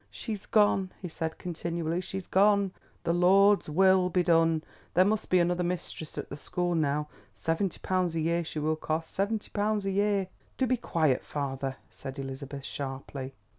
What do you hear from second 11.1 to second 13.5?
father," said Elizabeth sharply.